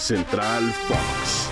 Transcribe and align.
Central 0.00 0.72
Fox. 0.88 1.50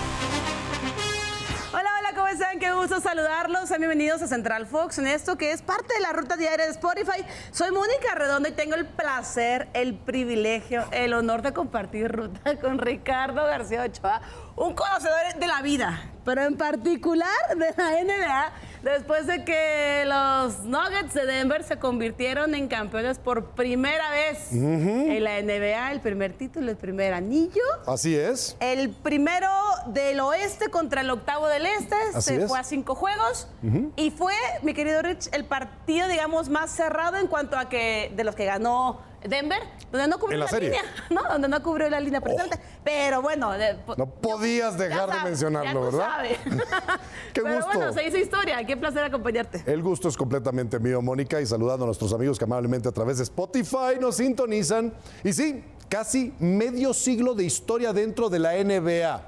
Hola, 1.70 1.90
hola, 1.98 2.14
¿cómo 2.14 2.28
están? 2.28 2.58
Qué 2.58 2.72
gusto 2.72 2.98
saludarlos. 2.98 3.68
Sean 3.68 3.80
bienvenidos 3.80 4.22
a 4.22 4.26
Central 4.26 4.66
Fox 4.66 4.96
en 4.98 5.06
esto 5.06 5.36
que 5.36 5.52
es 5.52 5.60
parte 5.60 5.92
de 5.92 6.00
la 6.00 6.14
ruta 6.14 6.38
diaria 6.38 6.64
de 6.64 6.70
Spotify. 6.70 7.26
Soy 7.50 7.70
Mónica 7.72 8.14
Redondo 8.14 8.48
y 8.48 8.52
tengo 8.52 8.74
el 8.74 8.86
placer, 8.86 9.68
el 9.74 9.94
privilegio, 9.94 10.86
el 10.92 11.12
honor 11.12 11.42
de 11.42 11.52
compartir 11.52 12.10
ruta 12.10 12.56
con 12.60 12.78
Ricardo 12.78 13.44
García 13.44 13.82
Ochoa, 13.82 14.22
un 14.58 14.74
conocedor 14.74 15.34
de 15.38 15.46
la 15.46 15.62
vida, 15.62 16.02
pero 16.24 16.42
en 16.42 16.56
particular 16.56 17.28
de 17.56 17.74
la 17.76 17.90
NBA 18.02 18.52
después 18.82 19.26
de 19.26 19.44
que 19.44 20.04
los 20.06 20.60
Nuggets 20.64 21.14
de 21.14 21.26
Denver 21.26 21.64
se 21.64 21.78
convirtieron 21.78 22.54
en 22.54 22.68
campeones 22.68 23.18
por 23.18 23.50
primera 23.50 24.10
vez 24.10 24.52
en 24.52 25.24
la 25.24 25.40
NBA, 25.42 25.92
el 25.92 26.00
primer 26.00 26.32
título, 26.32 26.70
el 26.70 26.76
primer 26.76 27.12
anillo. 27.12 27.62
Así 27.86 28.16
es. 28.16 28.56
El 28.60 28.90
primero 28.90 29.48
del 29.86 30.20
oeste 30.20 30.70
contra 30.70 31.00
el 31.00 31.10
octavo 31.10 31.48
del 31.48 31.66
este, 31.66 31.96
Así 32.14 32.34
se 32.34 32.42
es. 32.42 32.48
fue 32.48 32.58
a 32.58 32.64
cinco 32.64 32.94
juegos 32.94 33.48
y 33.96 34.10
fue, 34.10 34.34
mi 34.62 34.74
querido 34.74 35.02
Rich, 35.02 35.28
el 35.32 35.44
partido, 35.44 36.08
digamos, 36.08 36.48
más 36.48 36.70
cerrado 36.70 37.16
en 37.16 37.26
cuanto 37.26 37.58
a 37.58 37.68
que 37.68 38.12
de 38.14 38.24
los 38.24 38.34
que 38.34 38.44
ganó 38.44 39.00
Denver, 39.26 39.58
donde 39.90 40.06
no 40.08 40.18
cubrió 40.18 40.34
En 40.34 40.40
la 40.40 40.44
la, 40.46 40.50
serie. 40.50 40.70
Oh. 40.70 40.72
línea, 40.72 40.92
¿no? 41.10 41.32
Donde 41.32 41.48
no 41.48 41.62
cubrió 41.62 41.88
la 41.90 42.00
línea 42.00 42.20
precisamente. 42.20 42.60
Pero 42.84 43.20
bueno, 43.22 43.52
de- 43.52 43.76
No 43.96 44.06
podías 44.06 44.78
dejar 44.78 45.10
de 45.10 45.24
mencionarlo, 45.24 45.82
¿verdad? 45.86 45.98
sabes. 46.06 46.38
Qué 47.32 47.42
Pero 47.42 47.56
gusto. 47.56 47.70
bueno, 47.74 47.92
se 47.92 48.06
hizo 48.06 48.16
historia. 48.16 48.64
Qué 48.64 48.76
placer 48.76 49.04
acompañarte. 49.04 49.62
El 49.66 49.82
gusto 49.82 50.08
es 50.08 50.16
completamente 50.16 50.78
mío, 50.78 51.02
Mónica, 51.02 51.40
y 51.40 51.46
saludando 51.46 51.84
a 51.84 51.86
nuestros 51.86 52.12
amigos 52.12 52.38
que 52.38 52.44
amablemente 52.44 52.88
a 52.88 52.92
través 52.92 53.18
de 53.18 53.24
Spotify 53.24 53.98
nos 54.00 54.16
sintonizan. 54.16 54.92
Y 55.24 55.32
sí, 55.32 55.64
casi 55.88 56.32
medio 56.38 56.94
siglo 56.94 57.34
de 57.34 57.44
historia 57.44 57.92
dentro 57.92 58.28
de 58.28 58.38
la 58.38 58.52
NBA. 58.62 59.22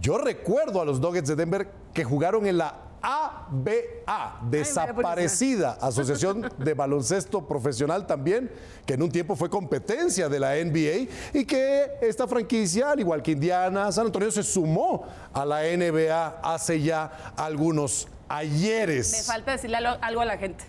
Yo 0.00 0.18
recuerdo 0.18 0.80
a 0.80 0.84
los 0.84 1.00
Nuggets 1.00 1.28
de 1.28 1.36
Denver 1.36 1.68
que 1.94 2.04
jugaron 2.04 2.46
en 2.46 2.58
la 2.58 2.74
ABA, 3.02 4.40
desaparecida 4.48 5.78
Asociación 5.80 6.48
de 6.56 6.74
Baloncesto 6.74 7.46
Profesional 7.46 8.06
también, 8.06 8.50
que 8.86 8.94
en 8.94 9.02
un 9.02 9.10
tiempo 9.10 9.34
fue 9.34 9.50
competencia 9.50 10.28
de 10.28 10.38
la 10.38 10.54
NBA 10.54 11.10
y 11.32 11.44
que 11.44 11.98
esta 12.00 12.28
franquicia, 12.28 12.92
al 12.92 13.00
igual 13.00 13.22
que 13.22 13.32
Indiana, 13.32 13.90
San 13.90 14.06
Antonio, 14.06 14.30
se 14.30 14.42
sumó 14.42 15.04
a 15.32 15.44
la 15.44 15.62
NBA 15.62 16.40
hace 16.42 16.80
ya 16.80 17.34
algunos 17.36 18.08
ayeres. 18.28 19.12
Me 19.12 19.22
falta 19.22 19.52
decirle 19.52 19.76
algo, 19.76 20.20
a 20.20 20.24
la 20.24 20.38
gente. 20.38 20.64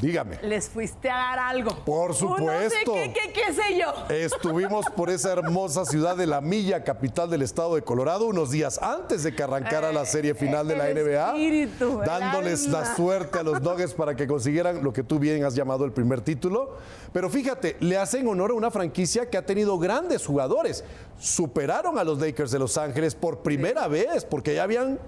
Dígame. 0.00 0.38
Les 0.42 0.68
fuiste 0.68 1.10
a 1.10 1.16
dar 1.16 1.38
algo. 1.38 1.84
Por 1.84 2.14
supuesto. 2.14 2.94
Sé 2.94 3.12
qué, 3.12 3.32
qué, 3.32 3.32
qué 3.32 3.52
sé 3.52 3.78
yo. 3.78 3.92
Estuvimos 4.14 4.86
por 4.96 5.10
esa 5.10 5.32
hermosa 5.32 5.84
ciudad 5.84 6.16
de 6.16 6.26
La 6.26 6.40
Milla, 6.40 6.84
capital 6.84 7.30
del 7.30 7.42
estado 7.42 7.74
de 7.74 7.82
Colorado, 7.82 8.26
unos 8.26 8.50
días 8.50 8.78
antes 8.80 9.22
de 9.22 9.34
que 9.34 9.42
arrancara 9.42 9.92
la 9.92 10.04
serie 10.04 10.34
final 10.34 10.68
de 10.68 10.76
la 10.76 10.84
NBA, 10.88 11.28
espíritu, 11.28 12.00
dándoles 12.04 12.68
la 12.68 12.94
suerte 12.94 13.38
a 13.38 13.42
los 13.42 13.60
Nuggets 13.60 13.94
para 13.94 14.14
que 14.14 14.26
consiguieran 14.26 14.84
lo 14.84 14.92
que 14.92 15.02
tú 15.02 15.18
bien 15.18 15.44
has 15.44 15.54
llamado 15.54 15.84
el 15.84 15.92
primer 15.92 16.20
título. 16.20 16.76
Pero 17.12 17.28
fíjate, 17.28 17.76
le 17.80 17.96
hacen 17.96 18.28
honor 18.28 18.52
a 18.52 18.54
una 18.54 18.70
franquicia 18.70 19.28
que 19.28 19.36
ha 19.36 19.46
tenido 19.46 19.78
grandes 19.78 20.24
jugadores. 20.26 20.84
Superaron 21.18 21.98
a 21.98 22.04
los 22.04 22.20
Lakers 22.20 22.50
de 22.50 22.58
Los 22.58 22.78
Ángeles 22.78 23.14
por 23.14 23.38
primera 23.38 23.88
vez, 23.88 24.24
porque 24.24 24.54
ya 24.54 24.62
habían 24.62 24.98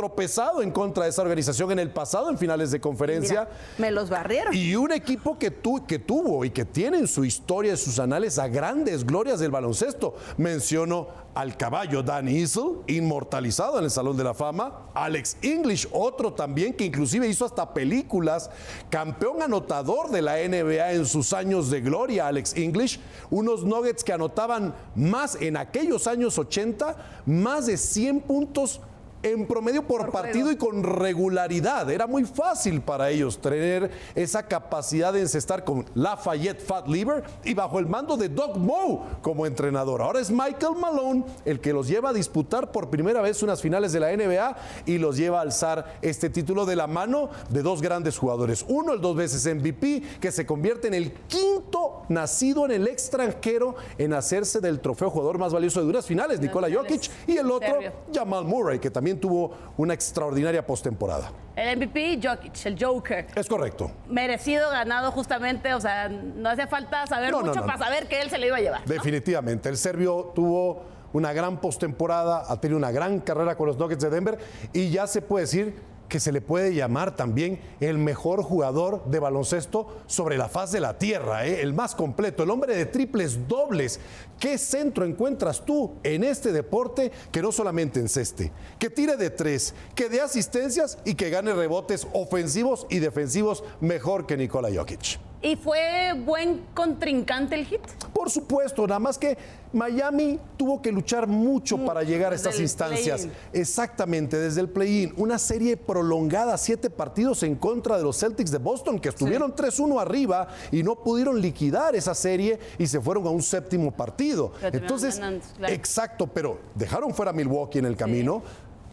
tropezado 0.00 0.62
en 0.62 0.70
contra 0.70 1.04
de 1.04 1.10
esa 1.10 1.20
organización 1.20 1.70
en 1.72 1.78
el 1.78 1.90
pasado 1.90 2.30
en 2.30 2.38
finales 2.38 2.70
de 2.70 2.80
conferencia. 2.80 3.40
Mira, 3.42 3.50
me 3.76 3.90
los 3.90 4.08
barrieron. 4.08 4.54
Y 4.54 4.74
un 4.74 4.92
equipo 4.92 5.38
que, 5.38 5.50
tu- 5.50 5.84
que 5.86 5.98
tuvo 5.98 6.42
y 6.46 6.50
que 6.50 6.64
tiene 6.64 6.96
en 6.98 7.06
su 7.06 7.22
historia, 7.26 7.72
en 7.72 7.76
sus 7.76 7.98
anales, 7.98 8.38
a 8.38 8.48
grandes 8.48 9.04
glorias 9.04 9.40
del 9.40 9.50
baloncesto. 9.50 10.14
Menciono 10.38 11.08
al 11.34 11.56
caballo 11.58 12.02
Dan 12.02 12.28
Issel, 12.28 12.78
inmortalizado 12.86 13.78
en 13.78 13.84
el 13.84 13.90
Salón 13.90 14.16
de 14.16 14.24
la 14.24 14.32
Fama. 14.32 14.86
Alex 14.94 15.36
English, 15.42 15.86
otro 15.92 16.32
también 16.32 16.72
que 16.72 16.86
inclusive 16.86 17.28
hizo 17.28 17.44
hasta 17.44 17.74
películas. 17.74 18.50
Campeón 18.88 19.42
anotador 19.42 20.10
de 20.10 20.22
la 20.22 20.36
NBA 20.36 20.92
en 20.92 21.04
sus 21.04 21.34
años 21.34 21.70
de 21.70 21.82
gloria, 21.82 22.26
Alex 22.26 22.56
English. 22.56 22.98
Unos 23.30 23.64
Nuggets 23.64 24.02
que 24.02 24.14
anotaban 24.14 24.74
más 24.94 25.36
en 25.42 25.58
aquellos 25.58 26.06
años 26.06 26.38
80, 26.38 26.96
más 27.26 27.66
de 27.66 27.76
100 27.76 28.20
puntos 28.22 28.80
en 29.22 29.46
promedio 29.46 29.86
por, 29.86 30.02
Por 30.02 30.12
partido 30.12 30.46
juego. 30.46 30.52
y 30.52 30.56
con 30.56 30.82
regularidad. 30.82 31.90
Era 31.90 32.06
muy 32.06 32.24
fácil 32.24 32.80
para 32.80 33.10
ellos 33.10 33.38
tener 33.38 33.90
esa 34.14 34.46
capacidad 34.46 35.12
de 35.12 35.20
encestar 35.20 35.64
con 35.64 35.84
Lafayette 35.94 36.60
Fat 36.60 36.88
Liver 36.88 37.22
y 37.44 37.54
bajo 37.54 37.78
el 37.78 37.86
mando 37.86 38.16
de 38.16 38.28
Doug 38.28 38.56
Moe 38.56 39.00
como 39.22 39.46
entrenador. 39.46 40.02
Ahora 40.02 40.20
es 40.20 40.30
Michael 40.30 40.76
Malone 40.80 41.24
el 41.44 41.60
que 41.60 41.72
los 41.72 41.88
lleva 41.88 42.10
a 42.10 42.12
disputar 42.12 42.72
por 42.72 42.88
primera 42.90 43.20
vez 43.20 43.42
unas 43.42 43.60
finales 43.60 43.92
de 43.92 44.00
la 44.00 44.14
NBA 44.16 44.56
y 44.86 44.98
los 44.98 45.16
lleva 45.16 45.38
a 45.38 45.42
alzar 45.42 45.98
este 46.02 46.30
título 46.30 46.64
de 46.66 46.76
la 46.76 46.86
mano 46.86 47.30
de 47.50 47.62
dos 47.62 47.82
grandes 47.82 48.18
jugadores. 48.18 48.64
Uno, 48.68 48.92
el 48.92 49.00
dos 49.00 49.16
veces 49.16 49.46
MVP, 49.54 50.02
que 50.20 50.32
se 50.32 50.46
convierte 50.46 50.88
en 50.88 50.94
el 50.94 51.12
quinto 51.12 52.02
nacido 52.08 52.64
en 52.64 52.72
el 52.72 52.88
extranjero 52.88 53.76
en 53.98 54.12
hacerse 54.14 54.60
del 54.60 54.80
trofeo 54.80 55.10
jugador 55.10 55.38
más 55.38 55.52
valioso 55.52 55.80
de 55.82 55.88
unas 55.88 56.06
finales, 56.06 56.40
Nikola 56.40 56.68
finales. 56.68 56.90
Jokic, 56.92 57.10
y 57.28 57.36
el 57.36 57.50
otro. 57.50 57.78
Jamal 58.12 58.44
Murray, 58.44 58.78
que 58.78 58.90
también 58.90 59.09
tuvo 59.18 59.52
una 59.76 59.94
extraordinaria 59.94 60.66
postemporada. 60.66 61.32
El 61.56 61.78
MVP, 61.78 62.20
Jokic, 62.22 62.66
el 62.66 62.76
Joker. 62.82 63.26
Es 63.34 63.48
correcto. 63.48 63.90
Merecido, 64.08 64.70
ganado 64.70 65.10
justamente, 65.10 65.74
o 65.74 65.80
sea, 65.80 66.08
no 66.08 66.48
hace 66.48 66.66
falta 66.66 67.06
saber 67.06 67.32
No, 67.32 67.40
mucho 67.40 67.60
no, 67.60 67.66
para 67.66 67.78
saber 67.78 68.06
que 68.06 68.20
él 68.20 68.30
se 68.30 68.38
lo 68.38 68.46
iba 68.46 68.56
a 68.56 68.60
llevar. 68.60 68.84
Definitivamente. 68.84 69.68
El 69.68 69.76
serbio 69.76 70.32
tuvo 70.34 70.82
una 71.12 71.32
gran 71.32 71.60
postemporada, 71.60 72.44
ha 72.48 72.60
tenido 72.60 72.78
una 72.78 72.92
gran 72.92 73.20
carrera 73.20 73.56
con 73.56 73.66
los 73.66 73.76
Nuggets 73.78 74.02
de 74.02 74.10
Denver 74.10 74.38
y 74.72 74.90
ya 74.90 75.06
se 75.06 75.22
puede 75.22 75.44
decir 75.44 75.74
que 76.10 76.20
se 76.20 76.32
le 76.32 76.42
puede 76.42 76.74
llamar 76.74 77.16
también 77.16 77.58
el 77.80 77.96
mejor 77.96 78.42
jugador 78.42 79.06
de 79.06 79.18
baloncesto 79.18 80.02
sobre 80.06 80.36
la 80.36 80.50
faz 80.50 80.72
de 80.72 80.80
la 80.80 80.98
tierra, 80.98 81.46
¿eh? 81.46 81.62
el 81.62 81.72
más 81.72 81.94
completo, 81.94 82.42
el 82.42 82.50
hombre 82.50 82.76
de 82.76 82.84
triples 82.84 83.48
dobles. 83.48 84.00
¿Qué 84.38 84.58
centro 84.58 85.06
encuentras 85.06 85.64
tú 85.64 85.94
en 86.02 86.24
este 86.24 86.52
deporte 86.52 87.12
que 87.32 87.40
no 87.40 87.52
solamente 87.52 88.00
enceste, 88.00 88.52
que 88.78 88.90
tire 88.90 89.16
de 89.16 89.30
tres, 89.30 89.72
que 89.94 90.10
dé 90.10 90.20
asistencias 90.20 90.98
y 91.06 91.14
que 91.14 91.30
gane 91.30 91.54
rebotes 91.54 92.06
ofensivos 92.12 92.86
y 92.90 92.98
defensivos 92.98 93.64
mejor 93.80 94.26
que 94.26 94.36
Nikola 94.36 94.68
Jokic? 94.74 95.29
¿Y 95.42 95.56
fue 95.56 96.12
buen 96.24 96.66
contrincante 96.74 97.54
el 97.54 97.64
hit? 97.64 97.80
Por 98.12 98.30
supuesto, 98.30 98.86
nada 98.86 98.98
más 98.98 99.16
que 99.16 99.38
Miami 99.72 100.38
tuvo 100.58 100.82
que 100.82 100.92
luchar 100.92 101.26
mucho 101.26 101.78
para 101.86 102.02
llegar 102.02 102.32
a 102.32 102.36
estas 102.36 102.60
instancias. 102.60 103.26
Exactamente, 103.52 104.38
desde 104.38 104.60
el 104.60 104.68
play-in. 104.68 105.14
Una 105.16 105.38
serie 105.38 105.78
prolongada, 105.78 106.58
siete 106.58 106.90
partidos 106.90 107.42
en 107.42 107.54
contra 107.54 107.96
de 107.96 108.02
los 108.02 108.18
Celtics 108.18 108.50
de 108.50 108.58
Boston, 108.58 108.98
que 108.98 109.08
estuvieron 109.08 109.54
3-1 109.54 110.00
arriba 110.00 110.48
y 110.70 110.82
no 110.82 110.96
pudieron 110.96 111.40
liquidar 111.40 111.94
esa 111.94 112.14
serie 112.14 112.58
y 112.78 112.86
se 112.86 113.00
fueron 113.00 113.26
a 113.26 113.30
un 113.30 113.42
séptimo 113.42 113.92
partido. 113.92 114.52
Pero 114.60 114.76
Entonces, 114.76 115.18
ganando, 115.18 115.46
claro. 115.56 115.72
exacto, 115.72 116.26
pero 116.26 116.58
dejaron 116.74 117.14
fuera 117.14 117.30
a 117.30 117.34
Milwaukee 117.34 117.78
en 117.78 117.86
el 117.86 117.96
camino. 117.96 118.42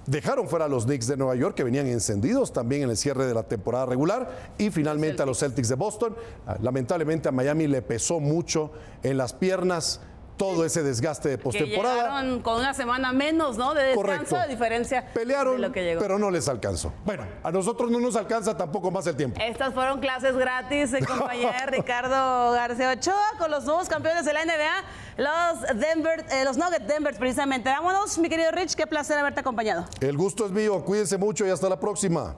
Dejaron 0.08 0.48
fuera 0.48 0.66
a 0.66 0.68
los 0.70 0.86
Knicks 0.86 1.08
de 1.08 1.18
Nueva 1.18 1.36
York, 1.36 1.54
que 1.54 1.66
venían 1.66 1.86
encendidos 1.86 2.54
también 2.54 2.84
en 2.84 2.90
el 2.92 2.96
cierre 2.96 3.26
de 3.26 3.34
la 3.34 3.44
temporada 3.44 3.86
regular, 3.86 4.54
y 4.58 4.70
finalmente 4.70 5.22
a 5.22 5.26
los 5.26 5.40
Celtics 5.40 5.68
de 5.68 5.76
Boston. 5.76 6.16
Ah, 6.48 6.56
Lamentablemente 6.62 7.28
a 7.28 7.34
Miami 7.34 7.68
le 7.68 7.82
pesó 7.82 8.22
mucho 8.22 8.72
en 9.04 9.18
las 9.18 9.34
piernas 9.34 10.00
todo 10.38 10.64
ese 10.66 10.84
desgaste 10.84 11.30
de 11.30 11.38
postemporada. 11.38 12.22
con 12.42 12.60
una 12.60 12.74
semana 12.74 13.12
menos, 13.12 13.58
¿no? 13.58 13.74
De 13.74 13.82
descanso, 13.84 14.02
Correcto. 14.04 14.36
a 14.38 14.48
diferencia 14.48 15.06
Pelearon, 15.14 15.54
de 15.56 15.68
lo 15.68 15.72
que 15.74 15.84
llegó. 15.84 16.00
pero 16.02 16.18
no 16.20 16.30
les 16.32 16.48
alcanzó. 16.48 16.94
Bueno, 17.06 17.24
a 17.44 17.52
nosotros 17.52 17.90
no 17.92 18.00
nos 18.00 18.16
alcanza 18.16 18.56
tampoco 18.56 18.92
más 18.92 19.06
el 19.08 19.16
tiempo. 19.16 19.40
Estas 19.42 19.74
fueron 19.74 20.00
clases 20.00 20.36
gratis 20.38 20.94
en 20.94 21.04
compañía 21.06 21.52
de 21.52 21.66
Ricardo 21.78 22.52
García 22.52 22.92
Ochoa 22.92 23.34
con 23.40 23.52
los 23.52 23.66
nuevos 23.66 23.90
campeones 23.90 24.26
de 24.26 24.34
la 24.34 24.46
NBA, 24.46 24.84
los 25.18 25.80
Denver, 25.80 26.26
eh, 26.32 26.44
los 26.46 26.58
Nuggets 26.58 26.88
Denver 26.88 27.16
precisamente. 27.18 27.70
Vámonos, 27.70 28.18
mi 28.20 28.30
querido 28.30 28.52
Rich, 28.52 28.76
qué 28.76 28.86
placer 28.88 29.18
haberte 29.18 29.40
acompañado. 29.40 29.86
El 30.00 30.16
gusto 30.18 30.46
es 30.46 30.52
mío, 30.52 30.84
cuídense 30.86 31.18
mucho 31.18 31.46
y 31.46 31.50
hasta 31.50 31.68
la 31.68 31.80
próxima. 31.80 32.36